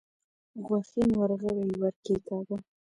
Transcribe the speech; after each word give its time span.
غوښين 0.65 1.09
ورغوی 1.19 1.55
يې 1.69 1.75
ور 1.81 1.95
کېکاږه. 2.05 2.57